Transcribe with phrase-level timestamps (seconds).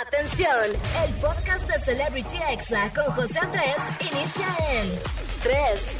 [0.00, 0.56] Atención,
[1.06, 4.88] el podcast de Celebrity Exa con José Andrés inicia en
[5.42, 5.96] 3,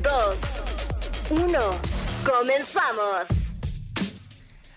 [0.00, 1.58] 2, 1.
[2.24, 3.26] Comenzamos.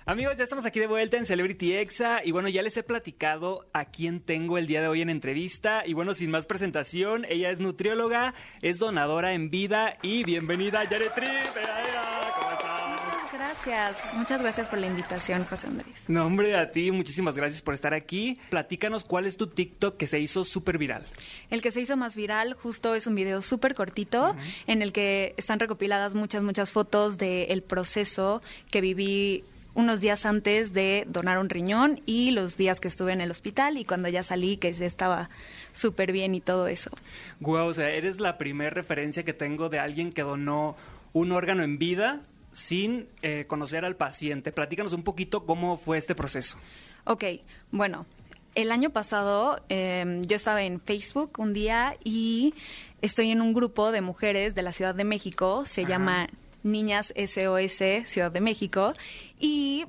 [0.07, 3.67] Amigos, ya estamos aquí de vuelta en Celebrity Exa y bueno, ya les he platicado
[3.71, 7.51] a quién tengo el día de hoy en entrevista y bueno, sin más presentación, ella
[7.51, 11.27] es nutrióloga, es donadora en vida y bienvenida Yaretri.
[11.27, 11.84] ¿Cómo estás?
[13.63, 16.09] Gracias, muchas gracias por la invitación, José Andrés.
[16.09, 18.37] No, hombre, a ti, muchísimas gracias por estar aquí.
[18.49, 21.03] Platícanos cuál es tu TikTok que se hizo súper viral.
[21.49, 24.35] El que se hizo más viral justo es un video súper cortito
[24.67, 28.41] en el que están recopiladas muchas, muchas fotos del proceso
[28.71, 33.21] que viví unos días antes de donar un riñón y los días que estuve en
[33.21, 35.29] el hospital y cuando ya salí que ya estaba
[35.71, 36.91] súper bien y todo eso.
[37.39, 40.75] Guau, o sea, eres la primera referencia que tengo de alguien que donó
[41.13, 42.21] un órgano en vida
[42.55, 44.53] sin eh, conocer al paciente.
[44.53, 46.57] Platícanos un poquito cómo fue este proceso.
[47.03, 47.25] Ok,
[47.71, 48.05] bueno,
[48.55, 52.53] el año pasado eh, yo estaba en Facebook un día y
[53.01, 55.89] estoy en un grupo de mujeres de la Ciudad de México, se Ajá.
[55.89, 56.27] llama
[56.63, 58.93] Niñas SOS Ciudad de México
[59.37, 59.85] y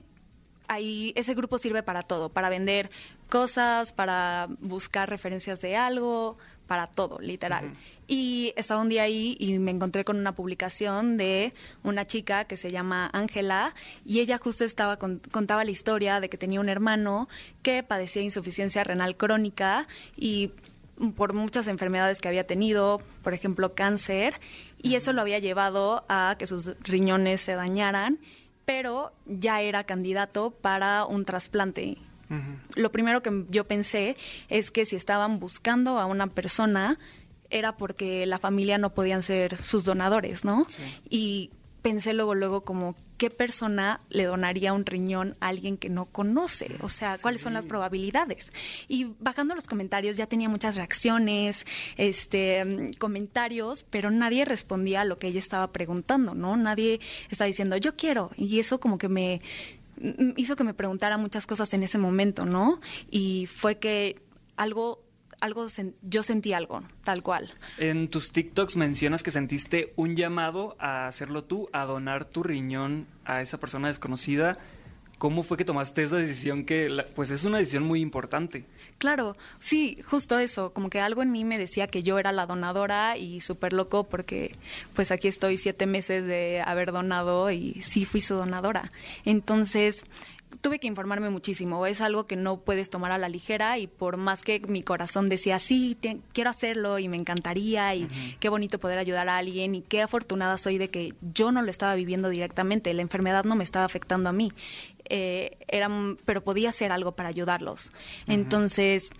[0.66, 2.90] ahí ese grupo sirve para todo, para vender
[3.28, 6.36] cosas, para buscar referencias de algo,
[6.66, 7.72] para todo, literal.
[8.08, 12.56] Y estaba un día ahí y me encontré con una publicación de una chica que
[12.56, 16.68] se llama Ángela y ella justo estaba con- contaba la historia de que tenía un
[16.68, 17.28] hermano
[17.62, 20.50] que padecía insuficiencia renal crónica y
[21.14, 24.34] por muchas enfermedades que había tenido, por ejemplo, cáncer,
[24.80, 28.18] y eso lo había llevado a que sus riñones se dañaran,
[28.64, 31.98] pero ya era candidato para un trasplante.
[32.74, 34.16] Lo primero que yo pensé
[34.48, 36.96] es que si estaban buscando a una persona
[37.50, 40.66] era porque la familia no podían ser sus donadores, ¿no?
[40.68, 40.82] Sí.
[41.08, 41.50] Y
[41.86, 46.68] pensé luego, luego como, ¿qué persona le donaría un riñón a alguien que no conoce?
[46.80, 48.52] O sea, ¿cuáles son las probabilidades?
[48.88, 51.64] Y bajando los comentarios ya tenía muchas reacciones,
[51.96, 56.56] este, comentarios, pero nadie respondía a lo que ella estaba preguntando, ¿no?
[56.56, 56.98] Nadie
[57.30, 58.32] estaba diciendo, yo quiero.
[58.36, 59.40] Y eso como que me
[60.36, 62.80] hizo que me preguntara muchas cosas en ese momento, ¿no?
[63.10, 64.20] Y fue que
[64.56, 65.04] algo,
[65.40, 65.66] algo,
[66.02, 67.52] yo sentí algo, tal cual.
[67.78, 73.06] En tus TikToks mencionas que sentiste un llamado a hacerlo tú, a donar tu riñón
[73.24, 74.58] a esa persona desconocida.
[75.18, 78.64] ¿Cómo fue que tomaste esa decisión que, la- pues es una decisión muy importante?
[78.98, 82.46] Claro, sí, justo eso, como que algo en mí me decía que yo era la
[82.46, 84.52] donadora y súper loco porque
[84.94, 88.90] pues aquí estoy siete meses de haber donado y sí fui su donadora.
[89.24, 90.04] Entonces
[90.60, 94.16] tuve que informarme muchísimo, es algo que no puedes tomar a la ligera y por
[94.16, 98.08] más que mi corazón decía, sí, te- quiero hacerlo y me encantaría y
[98.40, 101.70] qué bonito poder ayudar a alguien y qué afortunada soy de que yo no lo
[101.70, 104.52] estaba viviendo directamente, la enfermedad no me estaba afectando a mí,
[105.08, 105.88] eh, era,
[106.24, 107.90] pero podía hacer algo para ayudarlos.
[108.26, 109.10] Entonces,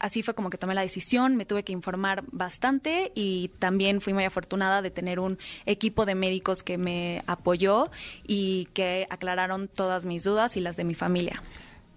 [0.00, 4.12] así fue como que tomé la decisión, me tuve que informar bastante y también fui
[4.12, 7.90] muy afortunada de tener un equipo de médicos que me apoyó
[8.26, 11.42] y que aclararon todas mis dudas y las de mi familia.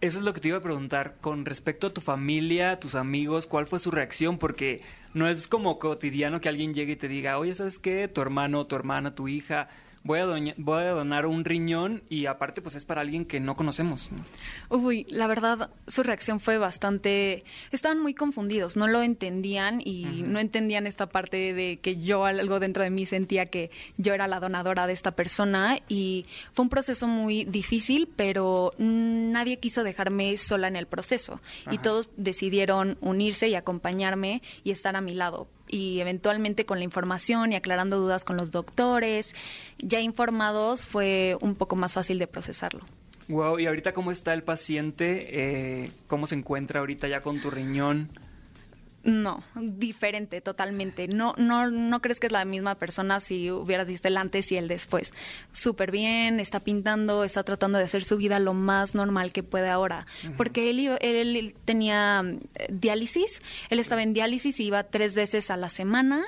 [0.02, 3.48] Eso es lo que te iba a preguntar con respecto a tu familia, tus amigos,
[3.48, 4.38] ¿cuál fue su reacción?
[4.38, 4.82] Porque
[5.14, 8.10] no es como cotidiano que alguien llegue y te diga, oye, ¿sabes qué?
[8.10, 9.70] Tu hermano, tu hermana, tu hija,
[10.04, 13.40] voy a, doña- voy a donar un riñón y aparte pues es para alguien que
[13.40, 14.12] no conocemos.
[14.12, 14.78] ¿no?
[14.78, 17.44] Uy, la verdad, su reacción fue bastante...
[17.72, 22.60] Estaban muy confundidos, no lo entendían y no entendían esta parte de que yo algo
[22.60, 26.70] dentro de mí sentía que yo era la donadora de esta persona y fue un
[26.70, 33.48] proceso muy difícil, pero nadie quiso dejarme sola en el proceso y todos decidieron unirse
[33.48, 38.24] y acompañarme y estar a mi lado y eventualmente con la información y aclarando dudas
[38.24, 39.34] con los doctores,
[39.80, 42.82] ya informados fue un poco más fácil de procesarlo.
[43.28, 47.50] Wow, y ahorita cómo está el paciente, Eh, cómo se encuentra ahorita ya con tu
[47.50, 48.10] riñón.
[49.04, 51.10] No, diferente totalmente.
[51.10, 54.56] No, no, no crees que es la misma persona si hubieras visto el antes y
[54.56, 55.12] el después.
[55.52, 59.70] Súper bien, está pintando, está tratando de hacer su vida lo más normal que puede
[59.70, 60.08] ahora.
[60.38, 62.24] Porque él, él tenía
[62.56, 66.24] eh, diálisis, él estaba en diálisis y iba tres veces a la semana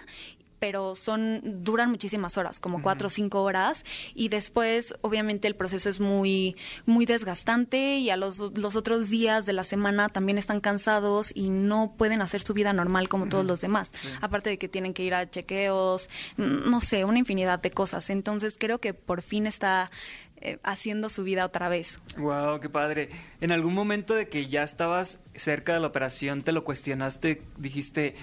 [0.65, 3.85] pero son duran muchísimas horas, como cuatro o cinco horas,
[4.15, 6.55] y después, obviamente, el proceso es muy,
[6.87, 11.51] muy desgastante y a los, los otros días de la semana también están cansados y
[11.51, 13.91] no pueden hacer su vida normal como todos los demás.
[14.21, 18.09] Aparte de que tienen que ir a chequeos, mm, no sé, una infinidad de cosas.
[18.09, 19.91] Entonces, creo que por fin está
[20.37, 21.99] eh, haciendo su vida otra vez.
[22.17, 23.09] Wow, qué padre.
[23.39, 28.15] En algún momento de que ya estabas cerca de la operación, te lo cuestionaste, dijiste,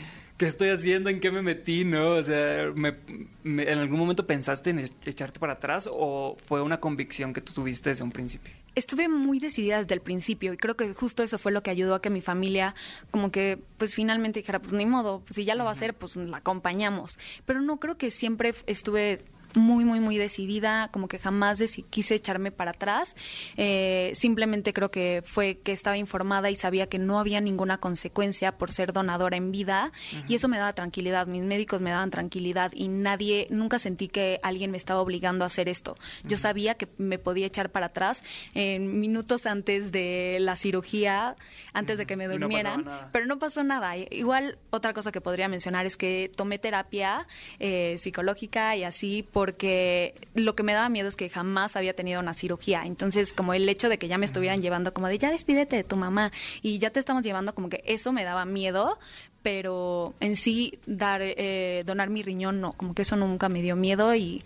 [0.42, 1.08] ¿qué estoy haciendo?
[1.08, 1.84] ¿En qué me metí?
[1.84, 2.10] ¿No?
[2.10, 2.96] O sea, me-
[3.44, 7.40] me- ¿en algún momento pensaste en e- echarte para atrás o fue una convicción que
[7.40, 8.52] tú tuviste desde un principio?
[8.74, 11.94] estuve muy decidida desde el principio y creo que justo eso fue lo que ayudó
[11.94, 12.74] a que mi familia
[13.10, 15.92] como que pues finalmente dijera pues ni modo, pues si ya lo va a hacer
[15.92, 17.18] pues la acompañamos.
[17.44, 22.50] Pero no creo que siempre estuve muy, muy, muy decidida, como que jamás quise echarme
[22.50, 23.16] para atrás.
[23.56, 28.52] Eh, simplemente creo que fue que estaba informada y sabía que no había ninguna consecuencia
[28.52, 29.92] por ser donadora en vida
[30.28, 31.26] y eso me daba tranquilidad.
[31.26, 35.46] Mis médicos me daban tranquilidad y nadie, nunca sentí que alguien me estaba obligando a
[35.46, 35.96] hacer esto.
[36.24, 41.36] Yo sabía que me podía echar para atrás en minutos antes de la cirugía,
[41.72, 43.96] antes de que me durmieran, pero no pasó nada.
[43.96, 47.26] Igual otra cosa que podría mencionar es que tomé terapia
[47.58, 52.20] eh, psicológica y así porque lo que me daba miedo es que jamás había tenido
[52.20, 52.84] una cirugía.
[52.84, 55.82] Entonces, como el hecho de que ya me estuvieran llevando como de ya despídete de
[55.82, 56.30] tu mamá
[56.60, 59.00] y ya te estamos llevando, como que eso me daba miedo,
[59.42, 63.74] pero en sí dar eh, donar mi riñón no, como que eso nunca me dio
[63.74, 64.44] miedo y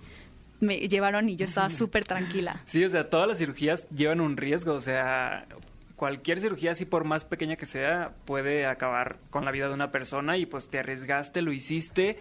[0.61, 2.63] me llevaron y yo estaba súper tranquila.
[2.65, 5.47] Sí, o sea, todas las cirugías llevan un riesgo, o sea,
[5.95, 9.93] cualquier cirugía, así por más pequeña que sea, puede acabar con la vida de una
[9.93, 12.17] persona y pues te arriesgaste, lo hiciste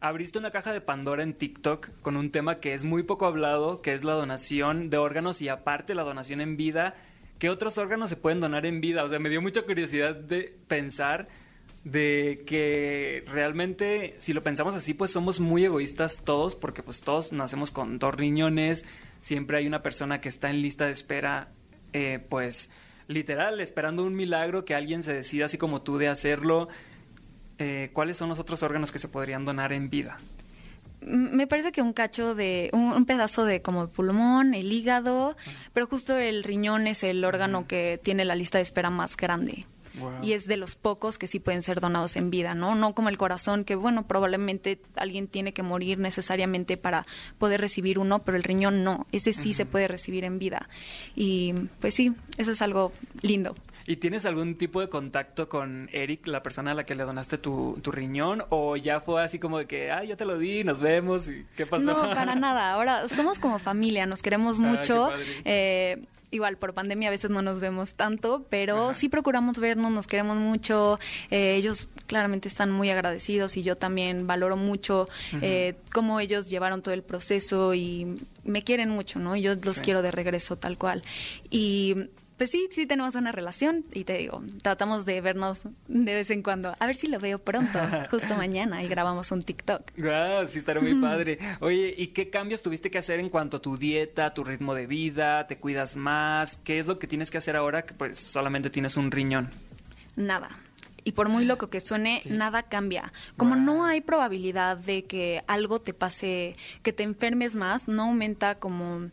[0.00, 3.82] abriste una caja de Pandora en TikTok con un tema que es muy poco hablado,
[3.82, 6.94] que es la donación de órganos y aparte la donación en vida.
[7.38, 9.04] ¿Qué otros órganos se pueden donar en vida?
[9.04, 11.28] O sea, me dio mucha curiosidad de pensar
[11.84, 17.32] de que realmente, si lo pensamos así, pues somos muy egoístas todos, porque pues todos
[17.32, 18.84] nacemos con dos riñones,
[19.20, 21.48] siempre hay una persona que está en lista de espera,
[21.92, 22.70] eh, pues
[23.06, 26.68] literal, esperando un milagro que alguien se decida así como tú de hacerlo.
[27.58, 30.16] Eh, ¿cuáles son los otros órganos que se podrían donar en vida?
[31.00, 35.36] Me parece que un cacho de, un, pedazo de como pulmón, el hígado,
[35.72, 39.66] pero justo el riñón es el órgano que tiene la lista de espera más grande.
[40.22, 42.76] Y es de los pocos que sí pueden ser donados en vida, ¿no?
[42.76, 47.04] No como el corazón, que bueno, probablemente alguien tiene que morir necesariamente para
[47.38, 50.68] poder recibir uno, pero el riñón no, ese sí se puede recibir en vida.
[51.16, 53.56] Y pues sí, eso es algo lindo.
[53.88, 57.38] ¿Y tienes algún tipo de contacto con Eric, la persona a la que le donaste
[57.38, 58.44] tu, riñón?
[58.50, 61.30] ¿O ya fue así como de que, ah, ya te lo di, nos vemos?
[61.30, 61.84] ¿Y ¿Qué pasó?
[61.84, 62.74] No, para nada.
[62.74, 65.08] Ahora somos como familia, nos queremos mucho.
[65.46, 70.06] Eh, igual por pandemia a veces no nos vemos tanto, pero sí procuramos vernos, nos
[70.06, 70.98] queremos mucho.
[71.30, 75.08] Eh, ellos claramente están muy agradecidos y yo también valoro mucho
[75.40, 79.34] eh, cómo ellos llevaron todo el proceso y me quieren mucho, ¿no?
[79.34, 81.02] Y yo los quiero de regreso tal cual.
[81.48, 86.30] Y pues sí, sí tenemos una relación y te digo, tratamos de vernos de vez
[86.30, 86.74] en cuando.
[86.78, 87.80] A ver si lo veo pronto,
[88.10, 89.92] justo mañana, y grabamos un TikTok.
[89.98, 91.38] Wow, sí, estará muy padre.
[91.60, 94.86] Oye, ¿y qué cambios tuviste que hacer en cuanto a tu dieta, tu ritmo de
[94.86, 95.46] vida?
[95.48, 96.56] ¿Te cuidas más?
[96.56, 99.50] ¿Qué es lo que tienes que hacer ahora que pues solamente tienes un riñón?
[100.14, 100.50] Nada.
[101.04, 103.12] Y por muy loco que suene, nada cambia.
[103.36, 108.56] Como no hay probabilidad de que algo te pase, que te enfermes más, no aumenta
[108.56, 109.10] como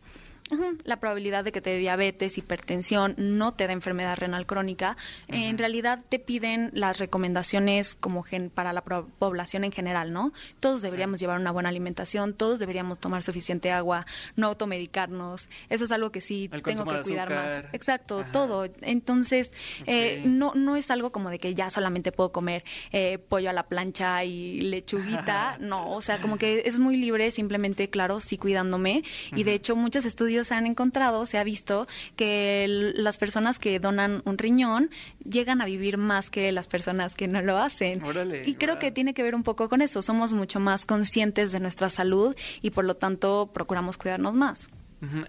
[0.83, 4.95] la probabilidad de que te dé diabetes, hipertensión, no te da enfermedad renal crónica,
[5.27, 10.33] en realidad te piden las recomendaciones como gen para la población en general, ¿no?
[10.59, 14.05] Todos deberíamos llevar una buena alimentación, todos deberíamos tomar suficiente agua,
[14.35, 15.49] no automedicarnos.
[15.69, 17.63] Eso es algo que sí tengo que cuidar más.
[17.73, 18.67] Exacto, todo.
[18.81, 19.51] Entonces,
[19.87, 23.53] eh, no, no es algo como de que ya solamente puedo comer eh, pollo a
[23.53, 25.57] la plancha y lechuguita.
[25.59, 29.03] no, o sea, como que es muy libre, simplemente, claro, sí cuidándome.
[29.35, 32.65] Y de hecho, muchos estudios se han encontrado, se ha visto que
[32.95, 34.89] las personas que donan un riñón
[35.23, 38.01] llegan a vivir más que las personas que no lo hacen.
[38.45, 40.01] y creo que tiene que ver un poco con eso.
[40.01, 44.69] Somos mucho más conscientes de nuestra salud y por lo tanto procuramos cuidarnos más.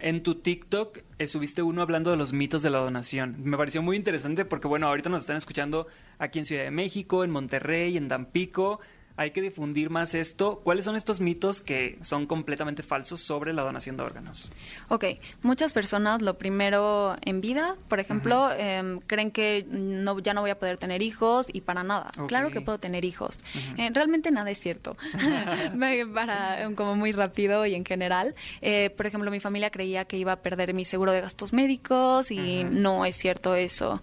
[0.01, 3.37] En tu TikTok eh, subiste uno hablando de los mitos de la donación.
[3.43, 5.87] Me pareció muy interesante porque, bueno, ahorita nos están escuchando
[6.19, 8.81] aquí en Ciudad de México, en Monterrey, en Tampico
[9.17, 10.61] hay que difundir más esto.
[10.63, 14.51] ¿Cuáles son estos mitos que son completamente falsos sobre la donación de órganos?
[14.89, 15.05] Ok,
[15.43, 20.51] muchas personas lo primero en vida, por ejemplo, em, creen que no, ya no voy
[20.51, 22.11] a poder tener hijos y para nada.
[22.29, 23.39] Claro que puedo tener hijos.
[23.77, 24.97] Eh, realmente nada es cierto.
[26.15, 28.35] para em, como muy rápido y en general.
[28.61, 32.31] Eh, por ejemplo, mi familia creía que iba a perder mi seguro de gastos médicos
[32.31, 34.01] y no es cierto eso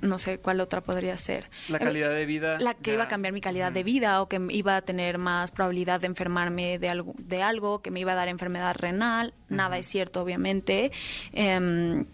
[0.00, 1.50] no sé cuál otra podría ser.
[1.68, 2.58] La calidad de vida.
[2.60, 5.50] La que iba a cambiar mi calidad de vida o que iba a tener más
[5.50, 9.34] probabilidad de enfermarme de algo, de algo que me iba a dar enfermedad renal.
[9.48, 10.92] Nada es cierto, obviamente.
[11.32, 12.06] Em,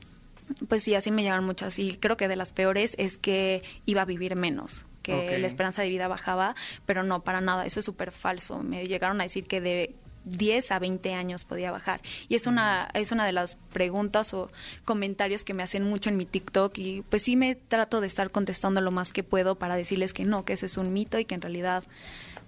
[0.68, 1.78] pues sí, así me llegaron muchas.
[1.78, 5.82] Y creo que de las peores es que iba a vivir menos que la esperanza
[5.82, 8.62] de vida bajaba, pero no, para nada, eso es súper falso.
[8.62, 12.00] Me llegaron a decir que de 10 a 20 años podía bajar.
[12.28, 14.50] Y es una, es una de las preguntas o
[14.84, 18.30] comentarios que me hacen mucho en mi TikTok y pues sí me trato de estar
[18.30, 21.24] contestando lo más que puedo para decirles que no, que eso es un mito y
[21.24, 21.84] que en realidad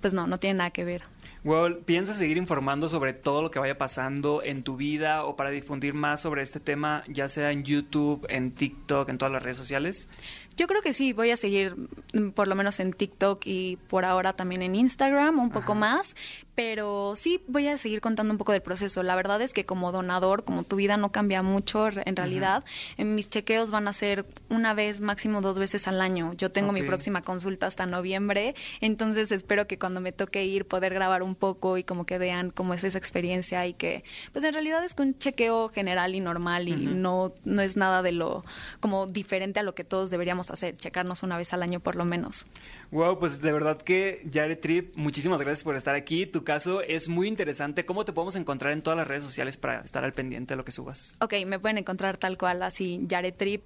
[0.01, 1.03] pues no, no tiene nada que ver.
[1.47, 5.51] Well, ¿piensas seguir informando sobre todo lo que vaya pasando en tu vida o para
[5.51, 9.57] difundir más sobre este tema, ya sea en YouTube, en TikTok, en todas las redes
[9.57, 10.09] sociales?
[10.57, 11.77] Yo creo que sí, voy a seguir
[12.15, 16.17] mm, por lo menos en TikTok y por ahora también en Instagram un poco más,
[16.57, 19.03] pero sí voy a seguir contando un poco del proceso.
[19.03, 22.65] La verdad es que como donador, como tu vida no cambia mucho en realidad,
[22.97, 26.33] en mis chequeos van a ser una vez, máximo dos veces al año.
[26.33, 30.95] Yo tengo mi próxima consulta hasta noviembre, entonces espero que cuando me toque ir poder
[30.95, 34.53] grabar un poco y como que vean cómo es esa experiencia y que pues en
[34.53, 38.43] realidad es un chequeo general y normal y no no es nada de lo
[38.81, 42.05] como diferente a lo que todos deberíamos hacer, checarnos una vez al año por lo
[42.05, 42.47] menos.
[42.91, 46.27] Wow, pues de verdad que Jared Trip, muchísimas gracias por estar aquí.
[46.27, 47.85] Tu caso es muy interesante.
[47.85, 50.65] ¿Cómo te podemos encontrar en todas las redes sociales para estar al pendiente de lo
[50.65, 51.17] que subas?
[51.21, 53.01] Ok, me pueden encontrar tal cual, así,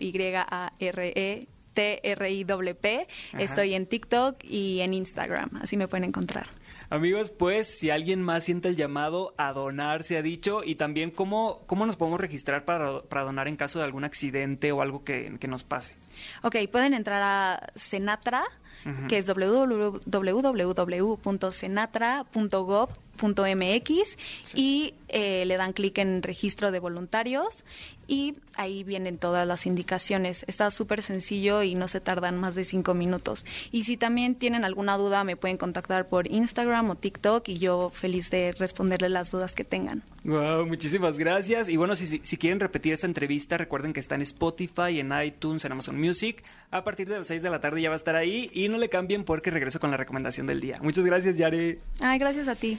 [0.00, 1.48] Y-A-R-E.
[1.72, 3.06] T-R-I-P.
[3.32, 3.42] Ajá.
[3.42, 6.48] Estoy en TikTok y en Instagram, así me pueden encontrar.
[6.90, 11.12] Amigos, pues si alguien más siente el llamado a donar, se ha dicho, y también
[11.12, 15.04] cómo, cómo nos podemos registrar para, para donar en caso de algún accidente o algo
[15.04, 15.94] que, que nos pase.
[16.42, 18.42] Ok, pueden entrar a Senatra,
[19.08, 19.26] que es
[23.20, 24.16] www.senatra.gov.mx
[24.54, 27.64] y eh, le dan clic en registro de voluntarios
[28.06, 30.44] y ahí vienen todas las indicaciones.
[30.48, 33.44] Está súper sencillo y no se tardan más de cinco minutos.
[33.70, 37.90] Y si también tienen alguna duda, me pueden contactar por Instagram o TikTok y yo
[37.90, 40.02] feliz de responderles las dudas que tengan.
[40.24, 41.68] Wow, muchísimas gracias.
[41.68, 45.12] Y bueno, si, si, si quieren repetir esta entrevista, recuerden que está en Spotify, en
[45.24, 46.42] iTunes, en Amazon Music.
[46.72, 48.78] A partir de las 6 de la tarde ya va a estar ahí y no
[48.78, 50.78] le cambien porque regreso con la recomendación del día.
[50.82, 51.78] Muchas gracias, Yare.
[52.00, 52.78] Ay, gracias a ti.